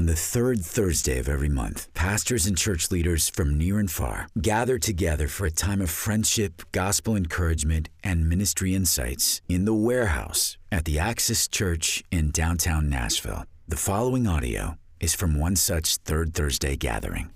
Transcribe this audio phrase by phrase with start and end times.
[0.00, 4.28] On the third Thursday of every month, pastors and church leaders from near and far
[4.40, 10.56] gather together for a time of friendship, gospel encouragement, and ministry insights in the warehouse
[10.72, 13.44] at the Axis Church in downtown Nashville.
[13.68, 17.28] The following audio is from one such third Thursday gathering.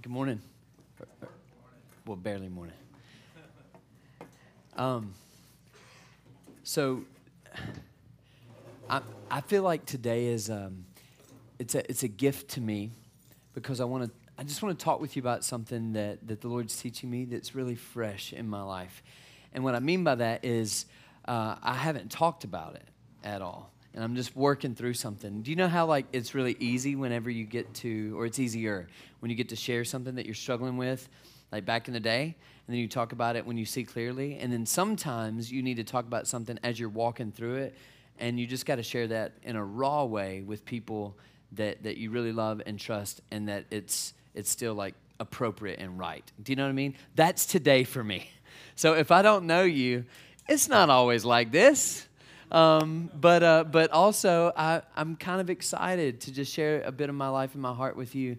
[0.00, 0.40] Good morning.
[2.06, 2.76] Well, barely morning.
[4.74, 5.12] Um,
[6.62, 7.04] so,
[8.88, 10.86] I, I feel like today is um,
[11.60, 12.90] it's a it's a gift to me
[13.52, 16.40] because I want to I just want to talk with you about something that that
[16.40, 19.02] the Lord's teaching me that's really fresh in my life,
[19.52, 20.86] and what I mean by that is
[21.26, 22.88] uh, I haven't talked about it
[23.22, 25.42] at all, and I'm just working through something.
[25.42, 28.88] Do you know how like it's really easy whenever you get to, or it's easier
[29.20, 31.06] when you get to share something that you're struggling with,
[31.52, 34.38] like back in the day, and then you talk about it when you see clearly,
[34.38, 37.76] and then sometimes you need to talk about something as you're walking through it,
[38.18, 41.18] and you just got to share that in a raw way with people
[41.52, 45.98] that, that you really love and trust and that it's, it's still like appropriate and
[45.98, 46.24] right.
[46.42, 46.94] Do you know what I mean?
[47.14, 48.30] That's today for me.
[48.76, 50.06] So if I don't know you,
[50.48, 52.08] it's not always like this.
[52.50, 57.08] Um, but, uh, but also, I, I'm kind of excited to just share a bit
[57.08, 58.38] of my life and my heart with you.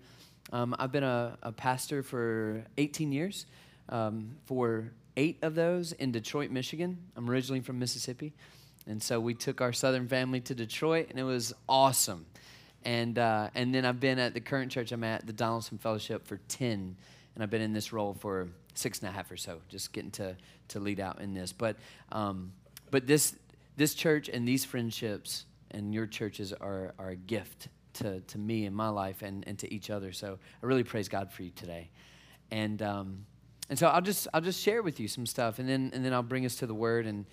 [0.52, 3.46] Um, I've been a, a, pastor for 18 years,
[3.88, 6.98] um, for eight of those in Detroit, Michigan.
[7.16, 8.34] I'm originally from Mississippi.
[8.88, 12.26] And so we took our southern family to Detroit, and it was awesome.
[12.84, 16.26] And, uh, and then I've been at the current church I'm at, the Donelson Fellowship,
[16.26, 16.96] for 10.
[17.36, 20.12] And I've been in this role for six and a half or so, just getting
[20.12, 20.36] to,
[20.70, 21.54] to lead out in this.
[21.54, 21.78] But,
[22.12, 22.54] um,
[22.90, 23.36] but this,
[23.78, 28.66] this church and these friendships and your churches are, are a gift to, to me
[28.66, 30.12] in my life and, and to each other.
[30.12, 31.90] So I really praise God for you today.
[32.50, 33.26] And, um,
[33.70, 36.14] and so I'll just, I'll just share with you some stuff, and then, and then
[36.14, 37.26] I'll bring us to the Word and,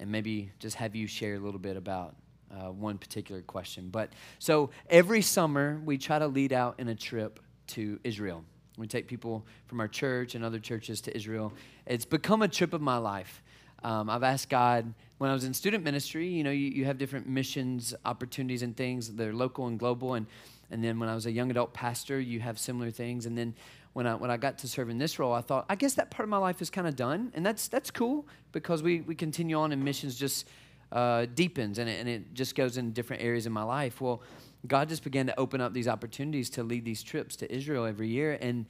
[0.00, 2.16] and maybe just have you share a little bit about
[2.52, 3.88] uh, one particular question.
[3.90, 8.44] But so every summer we try to lead out in a trip to Israel.
[8.78, 11.52] We take people from our church and other churches to Israel.
[11.86, 13.42] It's become a trip of my life.
[13.84, 16.28] Um, I've asked God when I was in student ministry.
[16.28, 19.12] You know, you, you have different missions opportunities and things.
[19.12, 20.26] They're local and global, and
[20.70, 23.26] and then when I was a young adult pastor, you have similar things.
[23.26, 23.54] And then
[23.92, 26.10] when I when I got to serve in this role, I thought I guess that
[26.10, 29.14] part of my life is kind of done, and that's that's cool because we we
[29.14, 30.48] continue on in missions just
[30.92, 34.00] uh, deepens and it, and it just goes in different areas in my life.
[34.00, 34.22] Well,
[34.66, 38.08] God just began to open up these opportunities to lead these trips to Israel every
[38.08, 38.38] year.
[38.40, 38.66] And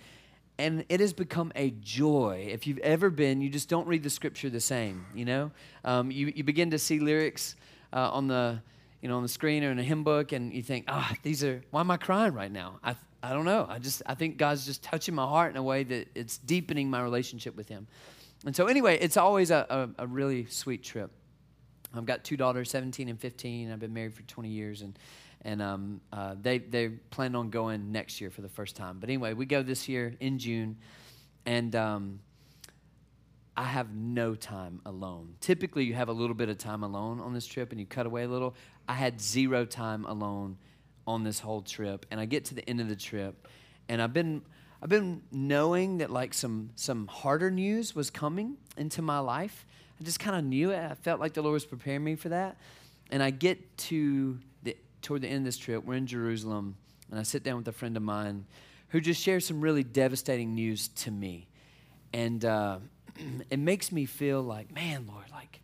[0.59, 2.47] and it has become a joy.
[2.50, 5.06] If you've ever been, you just don't read the scripture the same.
[5.15, 5.50] You know,
[5.84, 7.56] um, you you begin to see lyrics
[7.93, 8.62] uh, on the
[9.00, 11.16] you know on the screen or in a hymn book, and you think, ah, oh,
[11.22, 12.78] these are why am I crying right now?
[12.84, 13.66] I I don't know.
[13.69, 16.91] I just I think God's just touching my heart in a way that it's deepening
[16.91, 17.87] my relationship with Him.
[18.44, 19.66] And so anyway, it's always a,
[19.99, 21.12] a, a really sweet trip.
[21.94, 23.70] I've got two daughters, 17 and 15.
[23.70, 24.98] I've been married for 20 years, and
[25.44, 28.98] and um, uh, they they plan on going next year for the first time.
[29.00, 30.76] But anyway, we go this year in June,
[31.44, 32.20] and um,
[33.56, 35.34] I have no time alone.
[35.41, 38.06] Typically, you have a little bit of time alone on this trip, and you cut
[38.06, 38.54] away a little.
[38.88, 40.59] I had zero time alone
[41.06, 43.48] on this whole trip, and I get to the end of the trip,
[43.88, 44.42] and I've been
[44.82, 49.66] I've been knowing that like some some harder news was coming into my life
[50.02, 50.80] I just kind of knew it.
[50.80, 52.56] I felt like the Lord was preparing me for that.
[53.12, 56.74] And I get to the toward the end of this trip, we're in Jerusalem,
[57.08, 58.46] and I sit down with a friend of mine
[58.88, 61.46] who just shares some really devastating news to me.
[62.12, 62.78] And uh,
[63.50, 65.60] it makes me feel like, man, Lord, like,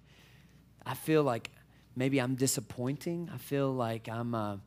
[0.86, 1.50] I feel like
[1.96, 3.30] maybe I'm disappointing.
[3.34, 4.58] I feel like I'm, uh,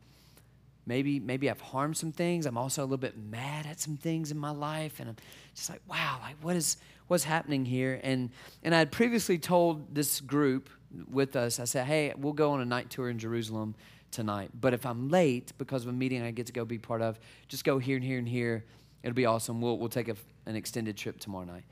[0.84, 2.44] maybe, maybe I've harmed some things.
[2.44, 5.00] I'm also a little bit mad at some things in my life.
[5.00, 5.16] And I'm
[5.54, 6.76] just like, wow, like, what is,
[7.12, 8.00] what's happening here.
[8.02, 8.30] And,
[8.64, 10.70] and I had previously told this group
[11.10, 13.74] with us, I said, hey, we'll go on a night tour in Jerusalem
[14.10, 14.50] tonight.
[14.58, 17.20] But if I'm late because of a meeting I get to go be part of,
[17.48, 18.64] just go here and here and here.
[19.02, 19.60] It'll be awesome.
[19.60, 21.64] We'll, we'll take a, an extended trip tomorrow night.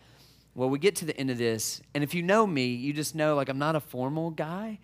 [0.55, 3.15] Well, we get to the end of this, and if you know me, you just
[3.15, 4.79] know like I'm not a formal guy.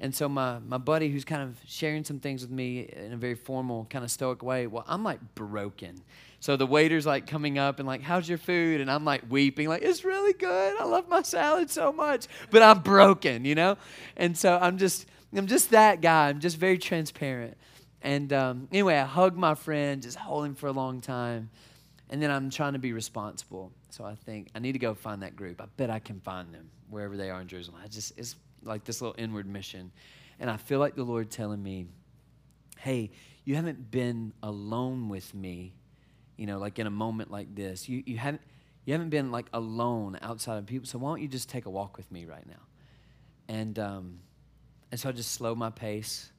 [0.00, 3.16] And so my, my buddy who's kind of sharing some things with me in a
[3.16, 6.00] very formal, kind of stoic way, well, I'm like broken.
[6.40, 8.80] So the waiter's like coming up and like, how's your food?
[8.80, 10.80] And I'm like weeping, like, it's really good.
[10.80, 12.26] I love my salad so much.
[12.50, 13.76] But I'm broken, you know?
[14.16, 16.28] And so I'm just, I'm just that guy.
[16.30, 17.58] I'm just very transparent.
[18.02, 21.50] And um, anyway, I hug my friend, just hold him for a long time.
[22.08, 23.70] And then I'm trying to be responsible.
[23.90, 25.60] So I think I need to go find that group.
[25.60, 27.78] I bet I can find them wherever they are in Jerusalem.
[27.84, 28.34] I just, it's
[28.64, 29.92] like this little inward mission.
[30.40, 31.86] And I feel like the Lord telling me,
[32.78, 33.10] hey,
[33.44, 35.74] you haven't been alone with me,
[36.40, 37.88] you know, like in a moment like this.
[37.88, 38.42] You, you, haven't,
[38.84, 40.86] you haven't been like alone outside of people.
[40.86, 42.62] So why don't you just take a walk with me right now?
[43.46, 44.20] And, um,
[44.90, 46.32] and so I just slow my pace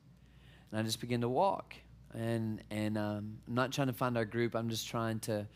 [0.71, 1.75] and I just begin to walk.
[2.13, 4.55] and and um, I'm not trying to find our group.
[4.55, 5.47] I'm just trying to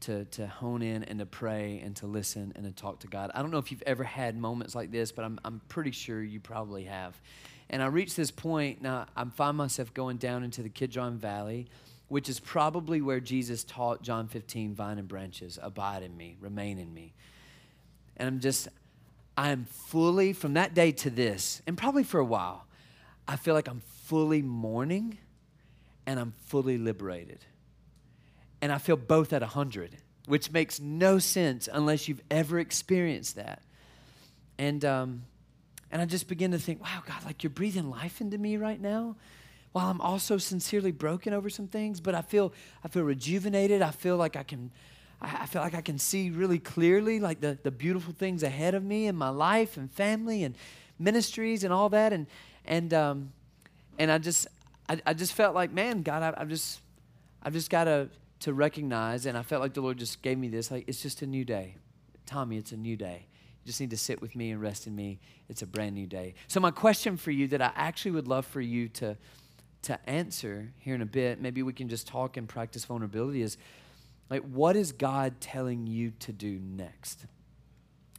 [0.00, 3.30] to to hone in and to pray and to listen and to talk to God.
[3.34, 6.22] I don't know if you've ever had moments like this, but I'm I'm pretty sure
[6.22, 7.20] you probably have.
[7.68, 9.06] And I reached this point now.
[9.16, 11.68] I find myself going down into the Kidron Valley,
[12.10, 16.78] which is probably where Jesus taught John 15, "Vine and branches, abide in me, remain
[16.78, 17.14] in me."
[18.16, 18.68] And I'm just,
[19.36, 22.66] I am fully from that day to this, and probably for a while.
[23.28, 25.18] I feel like I'm fully mourning
[26.04, 27.44] and I'm fully liberated.
[28.60, 29.96] And I feel both at 100,
[30.26, 33.62] which makes no sense unless you've ever experienced that.
[34.58, 35.22] And, um,
[35.92, 38.80] and I just begin to think, wow, God, like you're breathing life into me right
[38.80, 39.14] now
[39.72, 42.52] while I'm also sincerely broken over some things, but I feel,
[42.84, 43.82] I feel rejuvenated.
[43.82, 44.70] I feel like I can,
[45.20, 48.82] I feel like I can see really clearly like the, the beautiful things ahead of
[48.82, 50.56] me in my life and family and
[50.98, 52.12] ministries and all that.
[52.12, 52.26] And,
[52.64, 53.32] and, um,
[53.98, 54.48] and I just,
[54.88, 56.80] I, I just felt like, man, God, I, I've just,
[57.42, 58.08] I've just got to,
[58.40, 61.22] to recognize, and I felt like the Lord just gave me this, like, it's just
[61.22, 61.76] a new day.
[62.26, 63.26] Tommy, it's a new day.
[63.62, 65.20] You just need to sit with me and rest in me.
[65.48, 66.34] It's a brand new day.
[66.48, 69.16] So my question for you that I actually would love for you to,
[69.82, 73.56] to answer here in a bit, maybe we can just talk and practice vulnerability is,
[74.28, 77.26] like, what is God telling you to do next?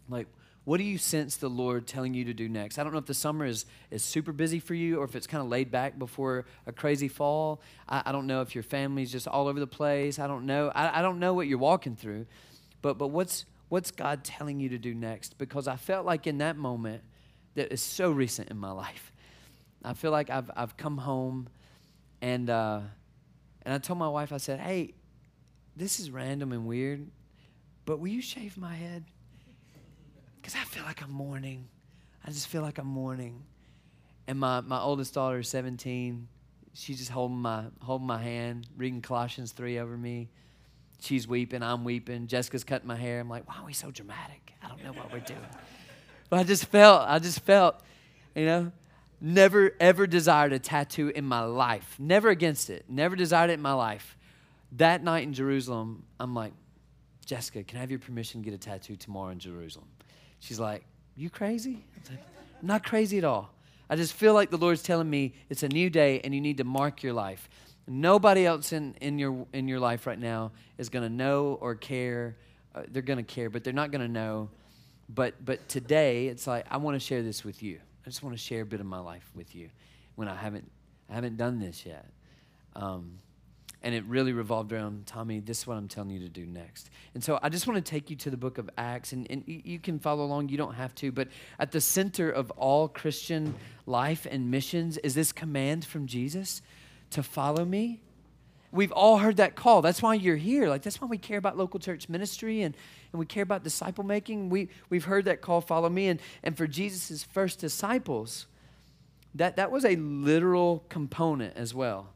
[0.10, 0.28] Like,
[0.64, 2.78] what do you sense the Lord telling you to do next?
[2.78, 5.26] I don't know if the summer is, is super busy for you or if it's
[5.26, 7.62] kind of laid back before a crazy fall.
[7.90, 10.20] I, I don't know if your family's just all over the place.
[10.20, 10.72] I don't know.
[10.76, 12.28] I, I don't know what you're walking through.
[12.82, 15.38] But, but what's, what's God telling you to do next?
[15.38, 17.04] Because I felt like in that moment
[17.56, 19.11] that is so recent in my life.
[19.84, 21.48] I feel like I've, I've come home
[22.22, 22.82] and, uh,
[23.64, 24.94] and I told my wife, I said, hey,
[25.76, 27.08] this is random and weird,
[27.86, 29.06] but will you shave my head?
[30.42, 31.68] because I feel like I'm mourning.
[32.26, 33.44] I just feel like I'm mourning.
[34.28, 36.28] And my, my oldest daughter is 17.
[36.74, 40.30] She's just holding my, holding my hand, reading Colossians 3 over me.
[41.00, 42.28] She's weeping, I'm weeping.
[42.28, 43.20] Jessica's cutting my hair.
[43.20, 44.54] I'm like, why are we so dramatic?
[44.64, 45.40] I don't know what we're doing.
[46.30, 47.82] But I just felt, I just felt,
[48.36, 48.72] you know,
[49.22, 51.96] never ever desired a tattoo in my life.
[52.00, 52.86] Never against it.
[52.90, 54.18] Never desired it in my life.
[54.74, 56.54] That night in Jerusalem, I'm like,
[57.26, 59.88] Jessica, can I have your permission to get a tattoo tomorrow in Jerusalem?
[60.40, 60.84] She's like,
[61.16, 61.86] You crazy?
[61.96, 62.26] I'm, like,
[62.62, 63.54] I'm not crazy at all.
[63.90, 66.58] I just feel like the Lord's telling me it's a new day and you need
[66.58, 67.50] to mark your life.
[67.88, 71.76] Nobody else in, in, your, in your life right now is going to know or
[71.76, 72.38] care.
[72.74, 74.50] Uh, they're going to care, but they're not going to know.
[75.10, 77.80] But, but today, it's like, I want to share this with you.
[78.06, 79.70] I just want to share a bit of my life with you
[80.16, 80.70] when I haven't,
[81.10, 82.06] I haven't done this yet.
[82.76, 83.20] Um,
[83.84, 86.90] and it really revolved around Tommy, this is what I'm telling you to do next.
[87.16, 89.44] And so I just want to take you to the book of Acts, and, and
[89.48, 93.56] you can follow along, you don't have to, but at the center of all Christian
[93.88, 96.62] life and missions is this command from Jesus
[97.12, 98.02] to follow me.
[98.72, 99.82] We've all heard that call.
[99.82, 100.70] That's why you're here.
[100.70, 102.76] Like that's why we care about local church ministry and,
[103.12, 104.50] and we care about disciple making.
[104.50, 106.08] We we've heard that call, follow me.
[106.08, 108.48] And and for Jesus' first disciples,
[109.36, 112.10] that, that was a literal component as well.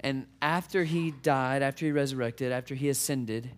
[0.00, 3.50] And after he died, after he resurrected, after he ascended,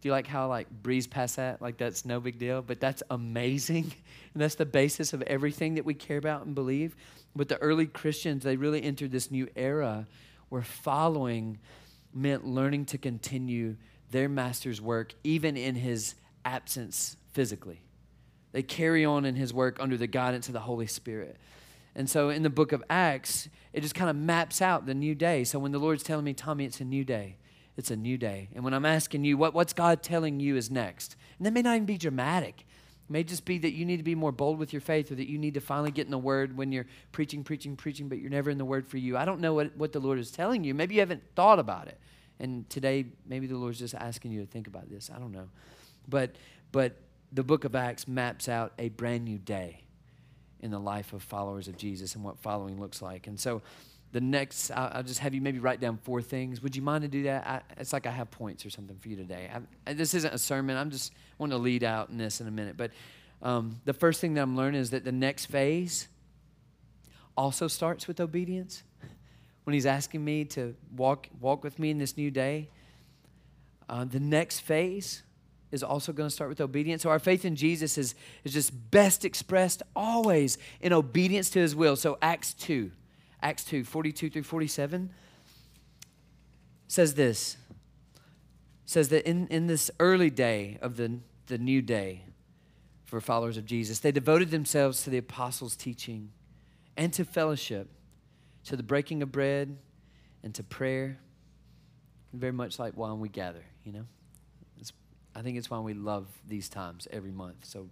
[0.00, 1.62] do you like how like breeze past that?
[1.62, 3.92] Like that's no big deal, but that's amazing.
[4.32, 6.94] And that's the basis of everything that we care about and believe.
[7.34, 10.06] But the early Christians, they really entered this new era
[10.50, 11.58] where following
[12.12, 13.76] meant learning to continue
[14.10, 16.14] their master's work even in his
[16.44, 17.80] absence physically.
[18.52, 21.36] They carry on in his work under the guidance of the Holy Spirit.
[21.94, 25.14] And so in the book of Acts, it just kind of maps out the new
[25.14, 25.44] day.
[25.44, 27.36] So when the Lord's telling me, Tommy, it's a new day,
[27.76, 28.48] it's a new day.
[28.54, 31.16] And when I'm asking you, what, what's God telling you is next?
[31.38, 32.66] And that may not even be dramatic.
[33.10, 35.28] May just be that you need to be more bold with your faith or that
[35.28, 38.30] you need to finally get in the Word when you're preaching, preaching, preaching, but you're
[38.30, 39.16] never in the Word for you.
[39.16, 40.74] I don't know what, what the Lord is telling you.
[40.74, 41.98] Maybe you haven't thought about it.
[42.38, 45.10] And today, maybe the Lord's just asking you to think about this.
[45.12, 45.48] I don't know.
[46.08, 46.36] But,
[46.70, 46.96] but
[47.32, 49.82] the book of Acts maps out a brand new day
[50.60, 53.26] in the life of followers of Jesus and what following looks like.
[53.26, 53.60] And so
[54.12, 56.62] the next, I'll, just have you maybe write down four things.
[56.62, 57.46] Would you mind to do that?
[57.46, 59.50] I, it's like I have points or something for you today.
[59.86, 60.76] I, this isn't a sermon.
[60.76, 62.76] I'm just wanting to lead out in this in a minute.
[62.76, 62.90] But
[63.42, 66.08] um, the first thing that I'm learning is that the next phase
[67.36, 68.82] also starts with obedience.
[69.64, 72.70] When he's asking me to walk, walk with me in this new day,
[73.88, 75.22] uh, the next phase
[75.70, 77.02] is also going to start with obedience.
[77.02, 81.76] So our faith in Jesus is, is just best expressed always in obedience to his
[81.76, 81.94] will.
[81.94, 82.90] So Acts 2,
[83.42, 85.10] Acts 2, 42 through 47
[86.88, 87.56] says this.
[88.84, 92.24] Says that in, in this early day of the, the new day
[93.04, 96.30] for followers of Jesus, they devoted themselves to the apostles' teaching
[96.96, 97.88] and to fellowship,
[98.64, 99.76] to the breaking of bread
[100.42, 101.18] and to prayer.
[102.32, 104.06] Very much like why we gather, you know?
[104.78, 104.92] It's,
[105.34, 107.64] I think it's why we love these times every month.
[107.64, 107.88] So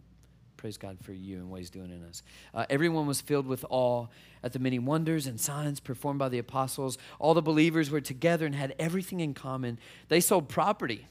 [0.59, 2.23] praise God for you and what He's doing in us.
[2.53, 4.09] Uh, everyone was filled with awe
[4.43, 6.99] at the many wonders and signs performed by the apostles.
[7.19, 9.79] All the believers were together and had everything in common.
[10.09, 11.07] They sold property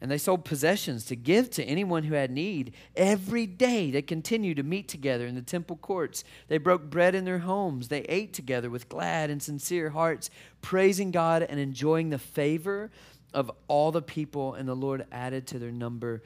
[0.00, 2.74] and they sold possessions to give to anyone who had need.
[2.94, 6.24] Every day they continued to meet together in the temple courts.
[6.48, 7.88] They broke bread in their homes.
[7.88, 10.28] They ate together with glad and sincere hearts,
[10.60, 12.90] praising God and enjoying the favor
[13.32, 14.52] of all the people.
[14.52, 16.22] And the Lord added to their number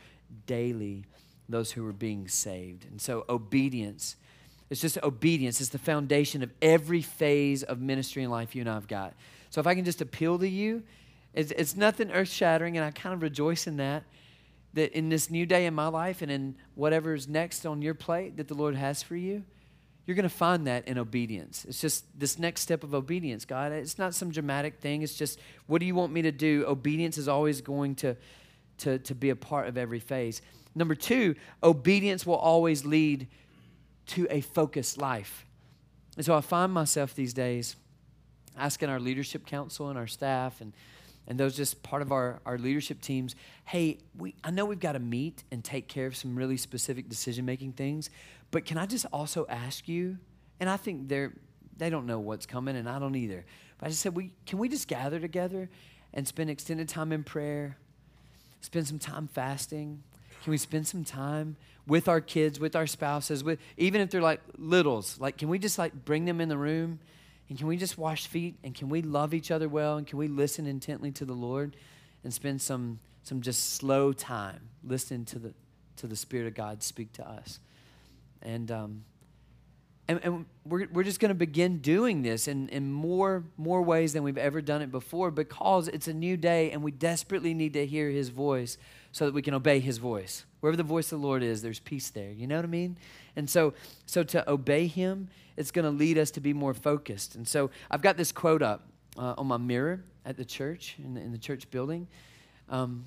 [0.47, 1.05] daily
[1.49, 2.87] those who were being saved.
[2.91, 4.17] And so, obedience.
[4.71, 5.61] It's just obedience.
[5.61, 9.15] It's the foundation of every phase of ministry and life you and I've got.
[9.51, 10.83] So, if I can just appeal to you,
[11.35, 14.05] it's, it's nothing earth shattering, and I kind of rejoice in that.
[14.75, 18.37] That in this new day in my life and in whatever's next on your plate
[18.37, 19.45] that the Lord has for you,
[20.09, 21.67] you're going to find that in obedience.
[21.69, 23.73] It's just this next step of obedience, God.
[23.73, 25.03] It's not some dramatic thing.
[25.03, 26.65] It's just, what do you want me to do?
[26.67, 28.17] Obedience is always going to,
[28.79, 30.41] to, to be a part of every phase.
[30.79, 33.27] Number two, obedience will always lead
[34.07, 35.45] to a focused life.
[36.17, 37.75] And so I find myself these days
[38.57, 40.73] asking our leadership council and our staff and,
[41.27, 44.93] and those just part of our, our leadership teams, hey, we, I know we've got
[44.93, 48.09] to meet and take care of some really specific decision making things,
[48.53, 50.19] but can I just also ask you?
[50.61, 51.33] And I think they're,
[51.77, 53.45] they don't know what's coming, and I don't either.
[53.79, 55.69] But I just said, we, can we just gather together
[56.15, 57.77] and spend extended time in prayer,
[58.61, 60.03] spend some time fasting,
[60.43, 64.23] can we spend some time with our kids, with our spouses, with even if they're
[64.23, 65.19] like littles?
[65.19, 67.01] Like, can we just like bring them in the room
[67.49, 70.19] and can we just wash feet and can we love each other well and can
[70.19, 71.77] we listen intently to the Lord
[72.25, 75.55] and spend some some just slow time listening to the
[75.97, 77.59] to the Spirit of God speak to us?
[78.43, 79.05] And um,
[80.09, 84.15] and, and we're, we're just going to begin doing this in, in more, more ways
[84.15, 87.75] than we've ever done it before because it's a new day and we desperately need
[87.75, 88.79] to hear his voice
[89.13, 90.45] so that we can obey his voice.
[90.61, 92.31] Wherever the voice of the Lord is, there's peace there.
[92.31, 92.97] You know what I mean?
[93.37, 93.75] And so,
[94.07, 97.35] so to obey him, it's going to lead us to be more focused.
[97.35, 98.87] And so I've got this quote up
[99.17, 102.07] uh, on my mirror at the church, in the, in the church building,
[102.69, 103.07] um,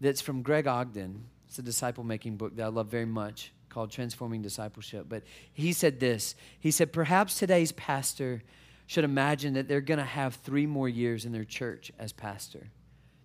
[0.00, 1.24] that's from Greg Ogden.
[1.46, 5.06] It's a disciple making book that I love very much called Transforming Discipleship.
[5.08, 8.42] But he said this He said, Perhaps today's pastor
[8.86, 12.68] should imagine that they're going to have three more years in their church as pastor,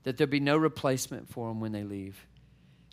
[0.03, 2.27] that there'll be no replacement for them when they leave.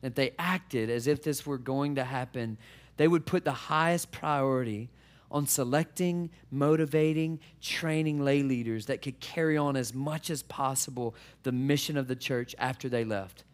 [0.02, 2.56] If they acted as if this were going to happen,
[2.96, 4.90] they would put the highest priority
[5.30, 11.14] on selecting, motivating, training lay leaders that could carry on as much as possible
[11.44, 13.44] the mission of the church after they left.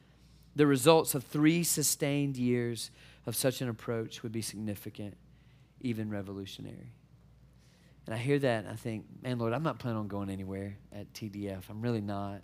[0.55, 2.91] The results of three sustained years
[3.27, 5.17] of such an approach would be significant,
[5.81, 6.93] even revolutionary.
[8.07, 10.79] And I hear that and I think, man, Lord, I'm not planning on going anywhere
[10.93, 11.65] at TDF.
[11.69, 12.41] I'm really not.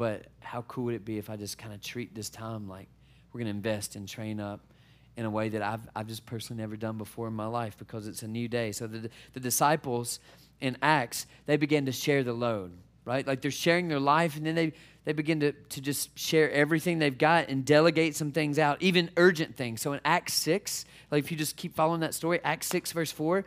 [0.00, 2.88] But how cool would it be if I just kind of treat this time like
[3.30, 4.60] we're going to invest and train up
[5.18, 8.06] in a way that I've, I've just personally never done before in my life because
[8.06, 8.72] it's a new day.
[8.72, 10.18] So the, the disciples
[10.58, 12.72] in Acts, they began to share the load,
[13.04, 13.26] right?
[13.26, 14.72] Like they're sharing their life and then they
[15.04, 19.10] they begin to, to just share everything they've got and delegate some things out, even
[19.18, 19.82] urgent things.
[19.82, 23.12] So in Acts 6, like if you just keep following that story, Acts 6, verse
[23.12, 23.44] 4,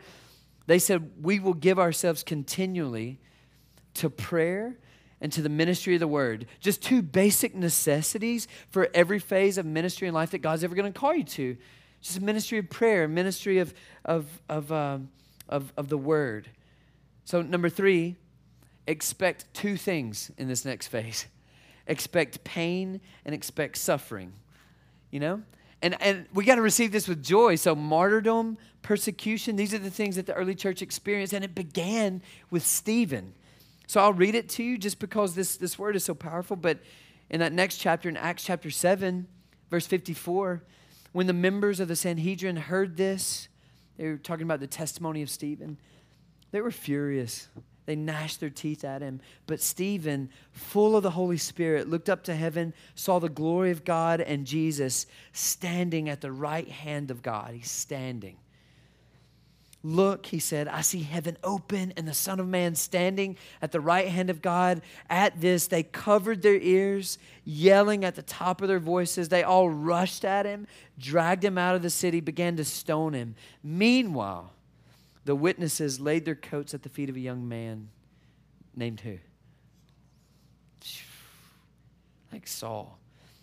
[0.68, 3.18] they said, We will give ourselves continually
[3.94, 4.78] to prayer
[5.24, 6.46] and to the ministry of the word.
[6.60, 10.92] Just two basic necessities for every phase of ministry and life that God's ever going
[10.92, 11.56] to call you to.
[12.02, 13.72] Just a ministry of prayer, ministry of,
[14.04, 15.08] of, of, um,
[15.48, 16.50] of, of the word.
[17.24, 18.16] So, number three,
[18.86, 21.24] expect two things in this next phase
[21.86, 24.34] expect pain and expect suffering.
[25.10, 25.42] You know?
[25.80, 27.54] And, and we got to receive this with joy.
[27.54, 31.32] So, martyrdom, persecution, these are the things that the early church experienced.
[31.32, 33.32] And it began with Stephen.
[33.86, 36.56] So, I'll read it to you just because this, this word is so powerful.
[36.56, 36.78] But
[37.30, 39.26] in that next chapter, in Acts chapter 7,
[39.70, 40.62] verse 54,
[41.12, 43.48] when the members of the Sanhedrin heard this,
[43.96, 45.78] they were talking about the testimony of Stephen,
[46.50, 47.48] they were furious.
[47.86, 49.20] They gnashed their teeth at him.
[49.46, 53.84] But Stephen, full of the Holy Spirit, looked up to heaven, saw the glory of
[53.84, 57.52] God and Jesus standing at the right hand of God.
[57.54, 58.36] He's standing.
[59.86, 63.80] Look, he said, I see heaven open and the Son of Man standing at the
[63.80, 64.80] right hand of God.
[65.10, 69.28] At this, they covered their ears, yelling at the top of their voices.
[69.28, 70.66] They all rushed at him,
[70.98, 73.34] dragged him out of the city, began to stone him.
[73.62, 74.54] Meanwhile,
[75.26, 77.90] the witnesses laid their coats at the feet of a young man
[78.74, 79.18] named who?
[82.32, 82.98] Like Saul.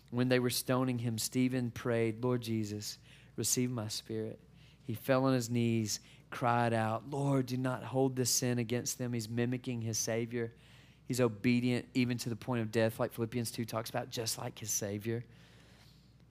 [0.10, 2.98] When they were stoning him, Stephen prayed, Lord Jesus,
[3.36, 4.40] receive my spirit.
[4.88, 6.00] He fell on his knees,
[6.32, 9.14] cried out, Lord, do not hold this sin against them.
[9.14, 10.52] He's mimicking his Savior.
[11.06, 14.58] He's obedient even to the point of death, like Philippians 2 talks about, just like
[14.58, 15.24] his Savior.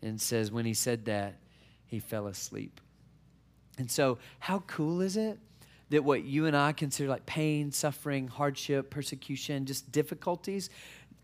[0.02, 1.36] And says, when he said that,
[1.86, 2.80] he fell asleep.
[3.78, 5.38] And so, how cool is it
[5.90, 10.70] that what you and I consider like pain, suffering, hardship, persecution, just difficulties,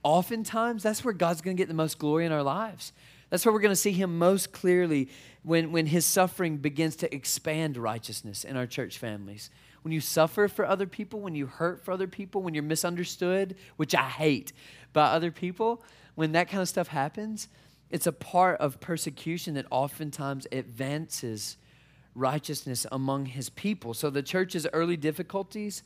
[0.02, 2.92] oftentimes that's where God's going to get the most glory in our lives.
[3.30, 5.08] That's where we're going to see him most clearly
[5.42, 9.50] when, when his suffering begins to expand righteousness in our church families.
[9.82, 13.56] When you suffer for other people, when you hurt for other people, when you're misunderstood,
[13.76, 14.52] which I hate,
[14.92, 15.82] by other people,
[16.14, 17.48] when that kind of stuff happens,
[17.90, 21.56] it's a part of persecution that oftentimes advances
[22.14, 23.94] righteousness among his people.
[23.94, 25.82] So the church's early difficulties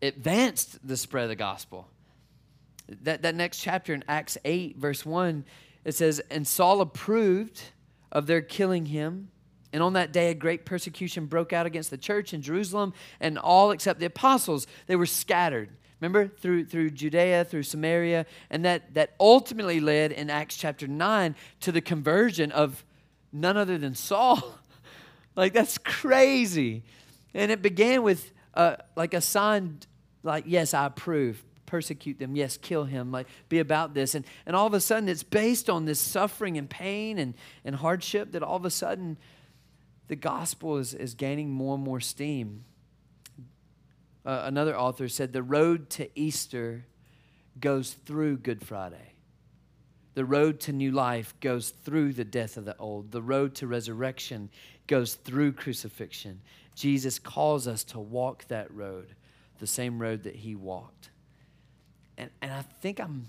[0.00, 1.88] advanced the spread of the gospel.
[3.02, 5.44] That, that next chapter in Acts 8, verse 1,
[5.84, 7.62] it says, And Saul approved
[8.10, 9.30] of their killing him.
[9.72, 13.38] And on that day, a great persecution broke out against the church in Jerusalem, and
[13.38, 15.70] all except the apostles, they were scattered.
[16.00, 21.34] Remember, through, through Judea, through Samaria, and that, that ultimately led in Acts chapter 9
[21.60, 22.84] to the conversion of
[23.32, 24.58] none other than Saul.
[25.36, 26.84] like, that's crazy.
[27.32, 29.80] And it began with uh, like a sign,
[30.22, 32.36] like, yes, I approve persecute them.
[32.36, 33.10] Yes, kill him.
[33.10, 34.14] Like, be about this.
[34.14, 37.76] And, and all of a sudden, it's based on this suffering and pain and, and
[37.76, 39.16] hardship that all of a sudden
[40.08, 42.64] the gospel is, is gaining more and more steam.
[44.24, 46.86] Uh, another author said, The road to Easter
[47.60, 49.12] goes through Good Friday.
[50.14, 53.10] The road to new life goes through the death of the old.
[53.10, 54.48] The road to resurrection
[54.86, 56.40] goes through crucifixion.
[56.76, 59.14] Jesus calls us to walk that road,
[59.58, 61.10] the same road that he walked
[62.16, 63.28] and, and I think I'm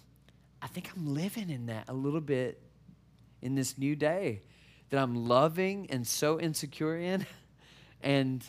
[0.61, 2.59] I think I'm living in that a little bit
[3.41, 4.41] in this new day
[4.89, 7.25] that I'm loving and so insecure in
[8.01, 8.43] and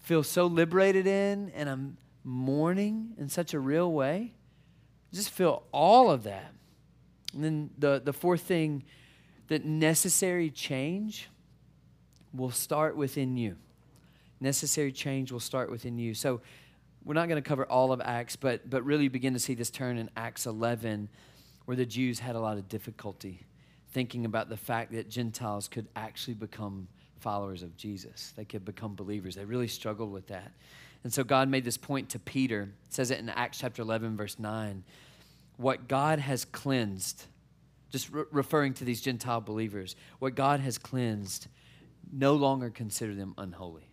[0.00, 4.34] feel so liberated in and I'm mourning in such a real way.
[5.12, 6.52] Just feel all of that.
[7.34, 8.84] And then the, the fourth thing
[9.48, 11.28] that necessary change
[12.32, 13.56] will start within you.
[14.40, 16.14] Necessary change will start within you.
[16.14, 16.40] So
[17.04, 19.70] we're not going to cover all of Acts, but, but really begin to see this
[19.70, 21.08] turn in Acts 11,
[21.64, 23.44] where the Jews had a lot of difficulty
[23.92, 26.88] thinking about the fact that Gentiles could actually become
[27.20, 28.32] followers of Jesus.
[28.36, 29.34] They could become believers.
[29.34, 30.52] They really struggled with that.
[31.04, 32.72] And so God made this point to Peter.
[32.86, 34.82] It says it in Acts chapter 11, verse 9.
[35.56, 37.26] What God has cleansed,
[37.90, 41.48] just re- referring to these Gentile believers, what God has cleansed,
[42.10, 43.91] no longer consider them unholy.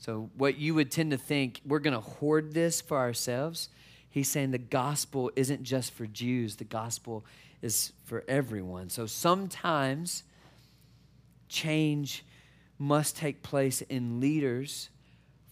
[0.00, 3.68] So, what you would tend to think, we're going to hoard this for ourselves,
[4.08, 7.24] he's saying the gospel isn't just for Jews, the gospel
[7.60, 8.88] is for everyone.
[8.88, 10.22] So, sometimes
[11.48, 12.24] change
[12.78, 14.88] must take place in leaders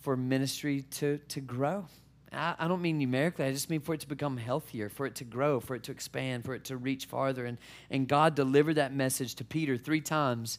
[0.01, 1.85] for ministry to, to grow.
[2.33, 5.17] I, I don't mean numerically, I just mean for it to become healthier, for it
[5.17, 7.45] to grow, for it to expand, for it to reach farther.
[7.45, 7.59] And,
[7.91, 10.59] and God delivered that message to Peter three times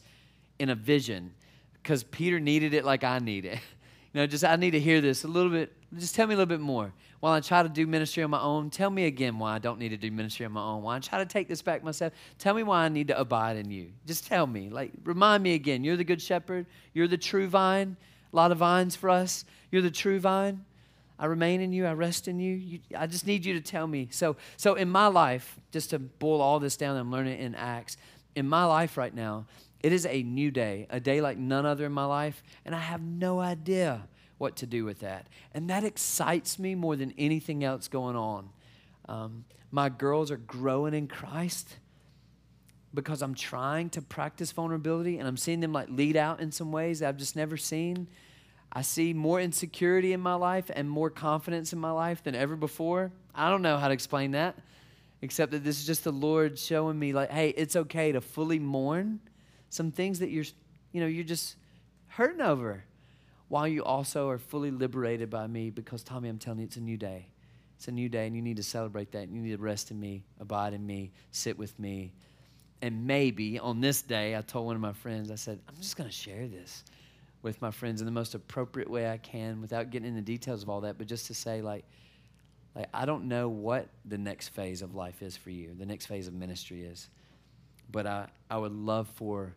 [0.60, 1.32] in a vision
[1.82, 3.58] because Peter needed it like I need it.
[4.12, 5.72] You know, just I need to hear this a little bit.
[5.96, 6.92] Just tell me a little bit more.
[7.20, 9.78] While I try to do ministry on my own, tell me again why I don't
[9.78, 10.82] need to do ministry on my own.
[10.82, 12.12] Why I try to take this back myself.
[12.38, 13.92] Tell me why I need to abide in you.
[14.06, 14.70] Just tell me.
[14.70, 15.84] Like, remind me again.
[15.84, 16.66] You're the good shepherd.
[16.94, 17.96] You're the true vine.
[18.32, 19.44] A lot of vines for us.
[19.70, 20.64] You're the true vine.
[21.18, 21.84] I remain in you.
[21.86, 22.54] I rest in you.
[22.54, 22.80] you.
[22.96, 24.08] I just need you to tell me.
[24.10, 27.98] So, so in my life, just to boil all this down, I'm learning in Acts.
[28.34, 29.44] In my life right now,
[29.82, 32.80] it is a new day, a day like none other in my life, and I
[32.80, 35.26] have no idea what to do with that.
[35.52, 38.48] And that excites me more than anything else going on.
[39.08, 41.76] Um, my girls are growing in Christ
[42.92, 46.72] because I'm trying to practice vulnerability and I'm seeing them like lead out in some
[46.72, 48.08] ways that I've just never seen.
[48.72, 52.56] I see more insecurity in my life and more confidence in my life than ever
[52.56, 53.12] before.
[53.34, 54.56] I don't know how to explain that,
[55.22, 58.58] except that this is just the Lord showing me like, hey, it's okay to fully
[58.58, 59.20] mourn
[59.70, 60.44] some things that you're,
[60.92, 61.56] you know, you're just
[62.08, 62.84] hurting over,
[63.48, 66.80] while you also are fully liberated by me because, Tommy, I'm telling you, it's a
[66.80, 67.26] new day.
[67.76, 69.22] It's a new day, and you need to celebrate that.
[69.22, 72.12] And You need to rest in me, abide in me, sit with me.
[72.82, 75.96] And maybe on this day, I told one of my friends, I said, I'm just
[75.96, 76.84] going to share this
[77.42, 80.68] with my friends in the most appropriate way I can without getting into details of
[80.68, 81.84] all that, but just to say, like,
[82.74, 86.06] like I don't know what the next phase of life is for you, the next
[86.06, 87.08] phase of ministry is,
[87.90, 89.54] but I, I would love for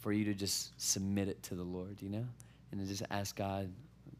[0.00, 2.26] for you to just submit it to the Lord, you know,
[2.72, 3.70] and to just ask God,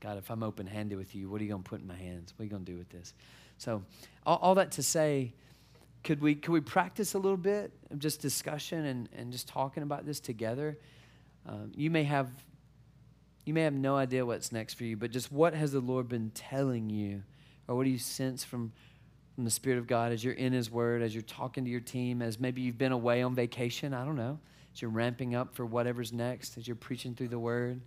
[0.01, 1.97] God, if I'm open handed with you, what are you going to put in my
[1.97, 2.33] hands?
[2.37, 3.13] What are you going to do with this?
[3.59, 3.83] So,
[4.25, 5.35] all, all, that to say,
[6.03, 9.83] could we could we practice a little bit of just discussion and, and just talking
[9.83, 10.79] about this together?
[11.47, 12.31] Um, you may have
[13.45, 16.09] you may have no idea what's next for you, but just what has the Lord
[16.09, 17.23] been telling you?
[17.69, 18.73] Or what do you sense from,
[19.35, 21.81] from the Spirit of God as you're in His Word, as you're talking to your
[21.81, 23.95] team, as maybe you've been away on vacation?
[23.95, 24.39] I don't know.
[24.73, 27.81] As you're ramping up for whatever's next, as you're preaching through the Word,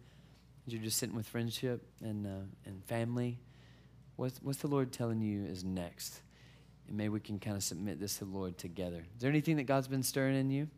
[0.67, 3.39] as you're just sitting with friendship and, uh, and family.
[4.15, 6.21] What's, what's the Lord telling you is next?
[6.87, 9.05] And maybe we can kind of submit this to the Lord together.
[9.15, 10.69] Is there anything that God's been stirring in you?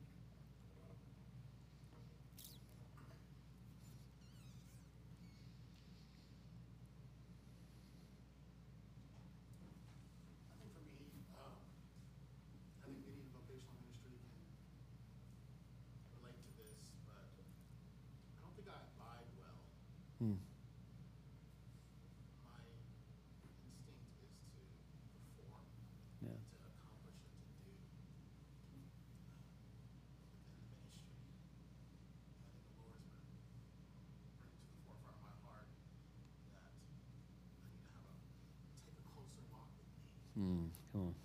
[40.38, 41.15] Mm, come on.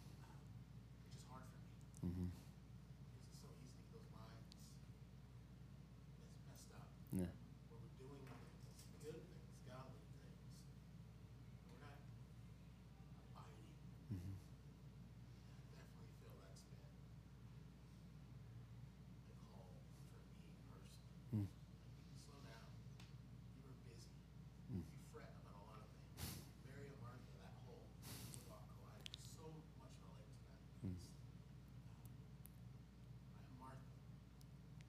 [1.03, 2.15] Which is hard for me.
[2.15, 2.31] Mm-hmm.
[2.31, 4.55] Because it's so easy to get those minds
[6.47, 6.87] messed up.
[7.11, 7.27] Yeah.
[7.67, 8.23] Where we're doing
[9.03, 10.39] good things, godly things.
[11.67, 11.99] We're not
[13.35, 13.67] abiding.
[14.15, 14.39] Mm-hmm.
[14.39, 16.87] I definitely feel that's been
[19.27, 19.75] a call
[20.07, 21.19] for me personally.
[21.35, 21.51] Mm.
[22.31, 22.71] Slow down.
[23.59, 24.15] You were busy.
[24.71, 24.87] Mm.
[24.87, 26.47] You fret about a lot of things.
[26.71, 27.91] Mary and Martha, that whole
[28.39, 29.03] debacle, I
[29.35, 29.47] so
[29.79, 30.59] much relate to that.
[30.83, 32.39] Because,
[33.31, 34.83] uh, Martha, I,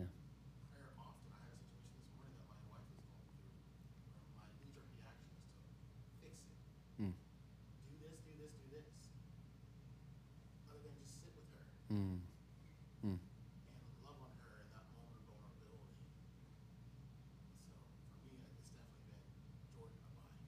[0.00, 0.10] Yeah.
[0.74, 3.52] Prayer often, I had a situation this morning that my wife was going through,
[4.26, 6.58] where my knee-jerk reaction is to fix it.
[7.00, 7.14] Mm.
[7.14, 8.88] Do this, do this, do this.
[10.68, 12.22] Other than just sit with her Mm.
[13.02, 13.18] Mm.
[13.18, 13.18] and
[14.06, 15.90] love on her in that moment of vulnerability.
[17.66, 17.74] So
[18.22, 19.26] for me, it's definitely been
[19.74, 20.38] Jordan abide.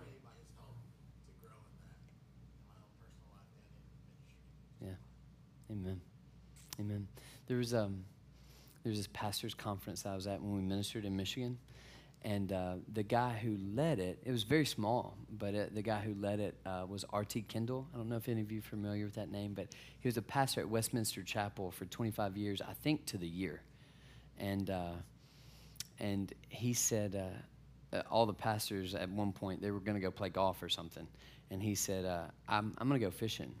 [0.00, 0.30] that in my
[0.64, 1.92] own personal life
[2.88, 3.26] and in
[4.00, 4.38] ministry.
[4.80, 4.96] Yeah.
[5.70, 6.00] Amen.
[6.80, 7.08] Amen.
[7.46, 8.04] There was um,
[8.84, 11.58] there was this pastors conference I was at when we ministered in Michigan,
[12.22, 16.00] and uh, the guy who led it, it was very small, but it, the guy
[16.00, 17.42] who led it uh, was R.T.
[17.48, 17.86] Kendall.
[17.94, 19.68] I don't know if any of you are familiar with that name, but
[20.00, 23.62] he was a pastor at Westminster Chapel for 25 years, I think to the year,
[24.38, 24.92] and uh,
[25.98, 27.16] and he said.
[27.16, 27.38] Uh,
[27.92, 30.68] uh, all the pastors at one point they were going to go play golf or
[30.68, 31.06] something
[31.52, 33.54] and he said uh, I'm, I'm going to go fishing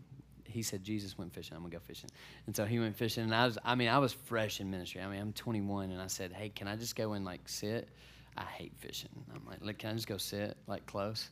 [0.54, 1.56] he said jesus went fishing.
[1.56, 2.10] I'm to go fishing.
[2.46, 5.00] And so he went fishing and i was i mean i was fresh in ministry.
[5.00, 7.88] I mean i'm 21 and i said hey can i just go and like sit?
[8.36, 9.10] I hate fishing.
[9.34, 11.30] I'm like "Look, can i just go sit like close?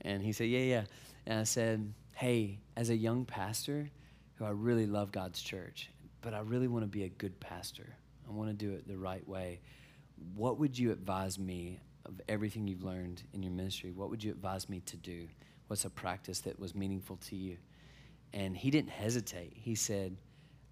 [0.00, 0.84] And he said yeah yeah.
[1.26, 3.88] And i said hey as a young pastor
[4.34, 5.88] who i really love god's church
[6.20, 7.94] but i really want to be a good pastor.
[8.28, 9.60] I want to do it the right way.
[10.34, 13.90] What would you advise me of everything you've learned in your ministry?
[13.90, 15.28] What would you advise me to do?
[15.66, 17.56] What's a practice that was meaningful to you?
[18.34, 19.52] And he didn't hesitate.
[19.54, 20.16] He said,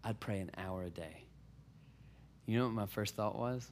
[0.03, 1.25] I'd pray an hour a day.
[2.47, 3.71] You know what my first thought was?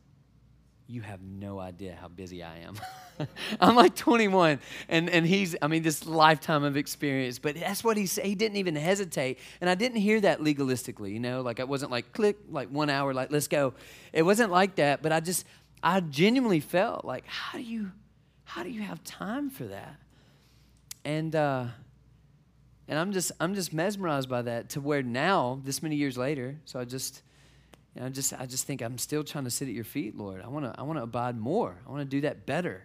[0.87, 2.79] You have no idea how busy I am.
[3.61, 7.97] I'm like 21, and, and he's, I mean, this lifetime of experience, but that's what
[7.97, 8.25] he said.
[8.25, 9.39] He didn't even hesitate.
[9.61, 12.89] And I didn't hear that legalistically, you know, like I wasn't like, click, like one
[12.89, 13.75] hour, like, let's go.
[14.13, 15.45] It wasn't like that, but I just,
[15.83, 17.91] I genuinely felt like, how do you,
[18.45, 19.97] how do you have time for that?
[21.05, 21.67] And, uh,
[22.89, 26.57] and I'm just, I'm just mesmerized by that to where now, this many years later,
[26.65, 27.23] so I just,
[27.95, 30.17] you know, I just, I just think I'm still trying to sit at your feet,
[30.17, 30.43] Lord.
[30.43, 31.77] I want to, I want to abide more.
[31.87, 32.85] I want to do that better.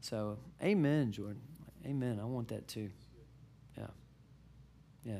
[0.00, 1.40] So, Amen, Jordan.
[1.86, 2.18] Amen.
[2.20, 2.90] I want that too.
[3.76, 3.86] Yeah.
[5.04, 5.14] Yeah.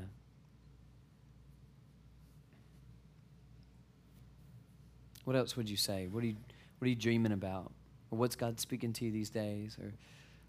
[5.25, 6.09] What else would you say?
[6.09, 6.37] What are you,
[6.79, 7.71] what are you dreaming about?
[8.11, 9.77] Or what's God speaking to you these days?
[9.81, 9.93] Or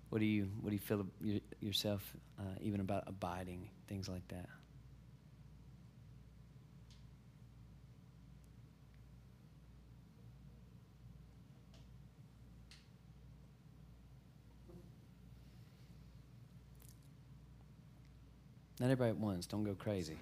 [0.10, 1.06] what do you what do you feel
[1.60, 2.02] yourself
[2.40, 4.48] uh, even about abiding things like that?
[18.80, 19.46] Not everybody at once.
[19.46, 20.18] Don't go crazy.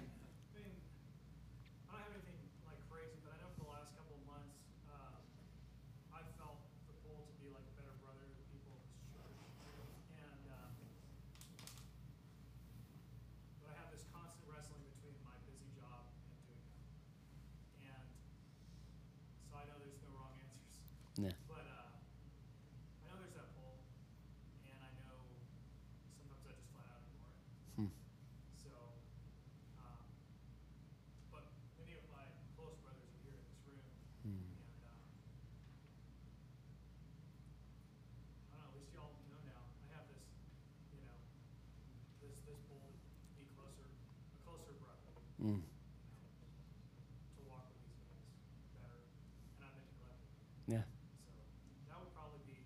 [50.68, 50.78] Yeah.
[50.78, 52.60] So that would probably be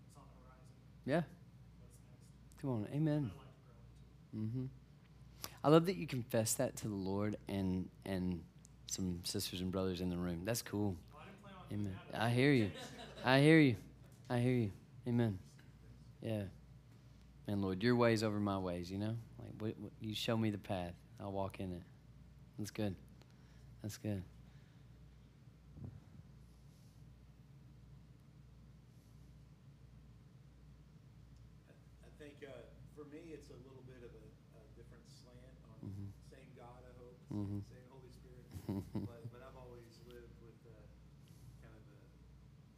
[0.00, 0.72] what's on the horizon.
[1.06, 1.22] Yeah.
[1.78, 2.60] What's next?
[2.60, 2.88] Come on.
[2.94, 3.30] Amen.
[3.30, 3.62] I'd like to
[4.32, 4.52] grow into.
[4.58, 4.66] hmm
[5.62, 8.42] I love that you confess that to the Lord and and
[8.86, 10.42] some sisters and brothers in the room.
[10.44, 10.96] That's cool.
[11.12, 11.80] Well, I didn't plan on doing
[12.14, 12.22] Amen.
[12.22, 12.70] I hear you.
[13.24, 13.76] I hear you.
[14.30, 14.72] I hear you.
[15.06, 15.38] Amen.
[16.22, 16.42] Yeah.
[17.46, 19.16] And Lord, your ways over my ways, you know?
[19.38, 21.82] Like, what, what, you show me the path, I'll walk in it.
[22.58, 22.94] That's good.
[23.82, 24.22] That's good.
[31.68, 31.72] I
[32.06, 32.52] I think uh,
[32.96, 34.24] for me, it's a little bit of a,
[34.58, 36.08] a different slant on Mhm.
[36.30, 36.50] same
[37.30, 37.62] God, I hope, Mhm.
[37.70, 38.44] same Holy Spirit.
[39.06, 40.74] but, but I've always lived with uh,
[41.62, 42.02] kind of the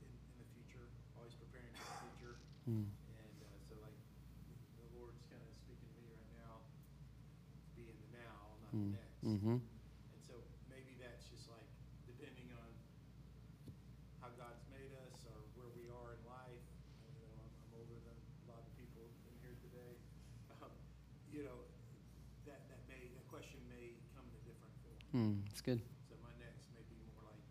[0.04, 2.34] in, in the future, always preparing for the future.
[2.68, 2.84] Mm.
[3.16, 3.96] And uh, so, like,
[4.76, 6.60] the Lord's kind of speaking to me right now,
[7.64, 8.92] to be in the now, not the Mm.
[8.92, 9.16] next.
[9.24, 9.56] Mm-hmm.
[10.12, 10.34] And so
[10.68, 11.68] maybe that's just like
[12.08, 12.68] depending on
[14.20, 16.64] how God's made us or where we are in life.
[17.08, 19.96] You know, I'm, I'm older than a lot of people in here today.
[20.60, 20.72] Um,
[21.32, 21.64] you know,
[25.14, 25.40] Mm.
[25.50, 25.80] It's good.
[26.08, 27.42] So my next may be more like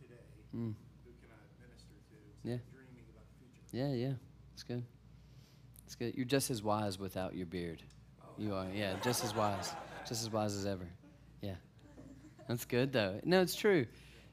[0.00, 0.22] today.
[0.54, 0.74] Mm.
[1.04, 2.16] Who can I minister to?
[2.48, 2.58] Yeah.
[2.72, 3.76] Dreaming about the future.
[3.76, 4.14] Yeah, yeah.
[4.52, 4.84] It's good.
[5.84, 6.14] It's good.
[6.14, 7.82] You're just as wise without your beard.
[8.38, 9.72] You are, yeah, just as wise.
[10.06, 10.86] Just as wise as ever.
[11.40, 11.54] Yeah.
[12.48, 13.18] That's good, though.
[13.24, 13.86] No, it's true.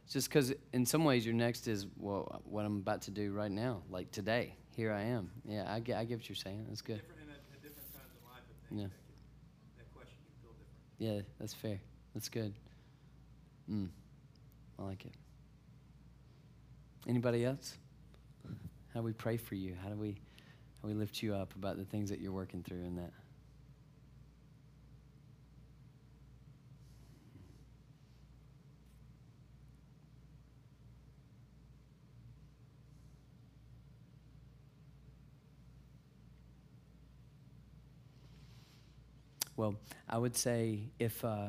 [0.03, 3.31] It's just because in some ways your next is, well, what I'm about to do
[3.31, 3.81] right now.
[3.89, 4.55] Like today.
[4.75, 5.29] Here I am.
[5.45, 6.65] Yeah, I get, I get what you're saying.
[6.67, 6.97] That's good.
[6.97, 8.41] Different in a, at different times in life,
[8.71, 8.87] Yeah.
[8.87, 10.51] that, that question can feel
[10.99, 11.17] different.
[11.17, 11.79] Yeah, that's fair.
[12.15, 12.53] That's good.
[13.73, 13.89] Mm.
[14.77, 15.13] I like it.
[17.07, 17.75] Anybody else?
[18.93, 19.75] How do we pray for you?
[19.81, 20.17] How do we
[20.81, 23.12] how we lift you up about the things that you're working through in that?
[39.55, 39.75] Well,
[40.09, 41.47] I would say if uh,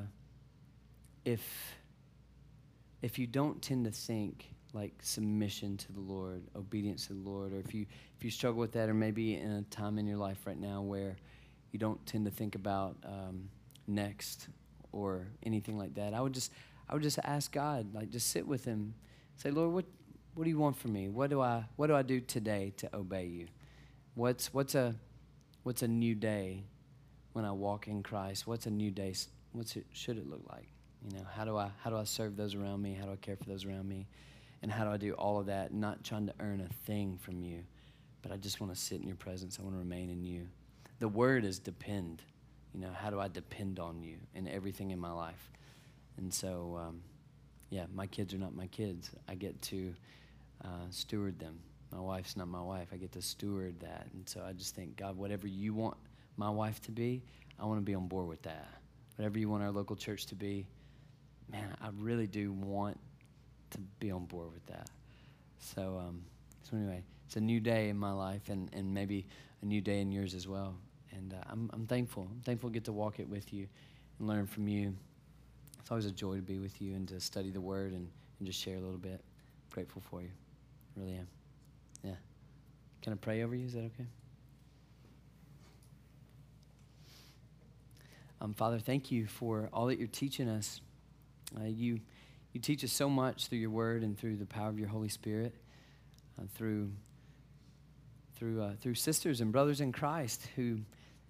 [1.24, 1.42] if
[3.04, 7.52] if you don't tend to think like submission to the Lord, obedience to the Lord,
[7.52, 7.84] or if you
[8.16, 10.80] if you struggle with that, or maybe in a time in your life right now
[10.80, 11.16] where
[11.70, 13.50] you don't tend to think about um,
[13.86, 14.48] next
[14.90, 16.50] or anything like that, I would just
[16.88, 18.94] I would just ask God, like just sit with Him,
[19.36, 19.84] say, Lord, what
[20.34, 21.10] what do you want from me?
[21.10, 23.48] What do I what do I do today to obey you?
[24.14, 24.94] What's what's a
[25.62, 26.64] what's a new day
[27.34, 28.46] when I walk in Christ?
[28.46, 29.14] What's a new day?
[29.52, 30.73] What's it should it look like?
[31.04, 32.94] You know, how do I how do I serve those around me?
[32.94, 34.06] How do I care for those around me?
[34.62, 35.74] And how do I do all of that?
[35.74, 37.60] Not trying to earn a thing from you,
[38.22, 39.58] but I just want to sit in your presence.
[39.60, 40.46] I want to remain in you.
[41.00, 42.22] The word is depend.
[42.72, 45.50] You know, how do I depend on you in everything in my life?
[46.16, 47.02] And so, um,
[47.68, 49.10] yeah, my kids are not my kids.
[49.28, 49.94] I get to
[50.64, 51.58] uh, steward them.
[51.92, 52.88] My wife's not my wife.
[52.92, 54.06] I get to steward that.
[54.14, 55.96] And so I just think, God, whatever you want
[56.36, 57.22] my wife to be,
[57.60, 58.66] I want to be on board with that.
[59.16, 60.66] Whatever you want our local church to be,
[61.50, 62.98] man, I really do want
[63.70, 64.88] to be on board with that.
[65.58, 66.22] So, um,
[66.62, 69.26] so anyway, it's a new day in my life, and, and maybe
[69.62, 70.76] a new day in yours as well.
[71.12, 72.28] And uh, I'm, I'm thankful.
[72.30, 73.66] I'm thankful to get to walk it with you
[74.18, 74.94] and learn from you.
[75.80, 78.46] It's always a joy to be with you and to study the Word and, and
[78.46, 79.20] just share a little bit.
[79.70, 80.30] Grateful for you.
[80.96, 81.28] Really am.
[82.02, 82.14] Yeah.
[83.02, 83.66] Can I pray over you?
[83.66, 84.06] Is that okay?
[88.40, 90.80] Um, Father, thank you for all that you're teaching us.
[91.58, 92.00] Uh, you,
[92.52, 95.08] you teach us so much through your word and through the power of your Holy
[95.08, 95.54] Spirit,
[96.38, 96.90] uh, through,
[98.36, 100.78] through, uh, through sisters and brothers in Christ who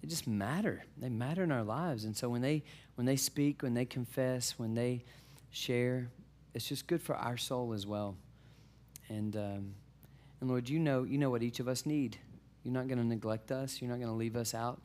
[0.01, 0.83] they just matter.
[0.97, 2.05] They matter in our lives.
[2.05, 2.63] And so when they,
[2.95, 5.03] when they speak, when they confess, when they
[5.51, 6.09] share,
[6.53, 8.15] it's just good for our soul as well.
[9.09, 9.75] And, um,
[10.41, 12.17] and Lord, you know, you know what each of us need.
[12.63, 13.81] You're not going to neglect us.
[13.81, 14.81] You're not going to leave us out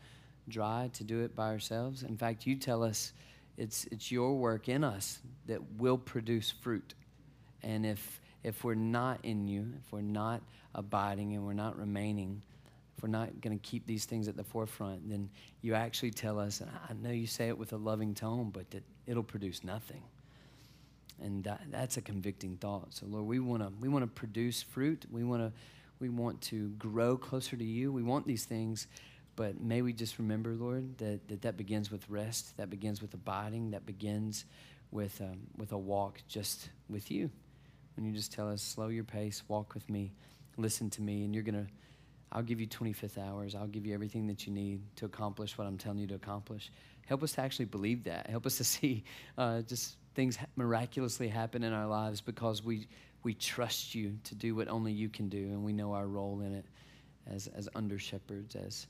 [0.50, 2.02] dry to do it by ourselves.
[2.02, 3.12] In fact, you tell us
[3.60, 6.94] it's, it's your work in us that will produce fruit.
[7.62, 10.40] And if, if we're not in you, if we're not
[10.74, 12.40] abiding and we're not remaining,
[12.96, 15.28] if we're not going to keep these things at the forefront, then
[15.60, 18.70] you actually tell us, and I know you say it with a loving tone, but
[18.70, 20.02] that it'll produce nothing.
[21.22, 22.94] And that, that's a convicting thought.
[22.94, 25.04] So Lord, we want to we want to produce fruit.
[25.10, 25.52] We want to
[25.98, 27.92] we want to grow closer to you.
[27.92, 28.86] We want these things,
[29.40, 32.54] but may we just remember, Lord, that that, that begins with rest.
[32.58, 33.70] That begins with abiding.
[33.70, 34.44] That begins
[34.90, 37.30] with um, with a walk just with you.
[37.96, 40.12] When you just tell us, slow your pace, walk with me,
[40.58, 41.68] listen to me, and you're gonna.
[42.30, 43.54] I'll give you 25th hours.
[43.54, 46.70] I'll give you everything that you need to accomplish what I'm telling you to accomplish.
[47.06, 48.28] Help us to actually believe that.
[48.28, 49.04] Help us to see
[49.38, 52.88] uh, just things miraculously happen in our lives because we,
[53.22, 56.42] we trust you to do what only you can do, and we know our role
[56.42, 56.66] in it
[57.26, 58.86] as, as under shepherds, as,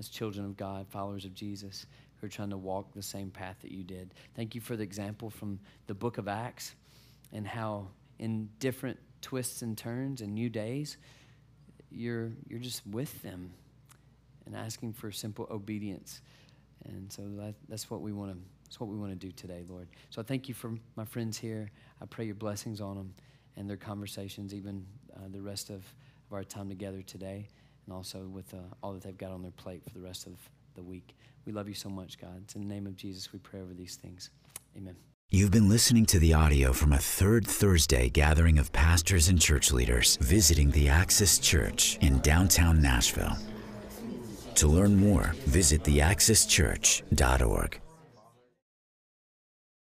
[0.00, 1.86] as children of God, followers of Jesus,
[2.16, 4.12] who are trying to walk the same path that you did.
[4.34, 6.74] Thank you for the example from the book of Acts
[7.32, 7.86] and how,
[8.18, 10.96] in different twists and turns and new days,
[11.92, 13.52] you're, you're just with them
[14.46, 16.22] and asking for simple obedience.
[16.86, 19.64] And so that, that's what we want to that's what we want to do today,
[19.68, 19.88] Lord.
[20.10, 21.72] So I thank you for my friends here.
[22.00, 23.12] I pray your blessings on them
[23.56, 24.86] and their conversations, even
[25.16, 27.48] uh, the rest of, of our time together today,
[27.90, 30.34] and also with uh, all that they've got on their plate for the rest of
[30.76, 31.16] the week.
[31.44, 32.42] We love you so much, God.
[32.44, 34.30] It's in the name of Jesus we pray over these things.
[34.76, 34.94] Amen.
[35.30, 39.72] You've been listening to the audio from a third Thursday gathering of pastors and church
[39.72, 43.36] leaders visiting the Axis Church in downtown Nashville.
[44.56, 47.80] To learn more, visit theaxischurch.org.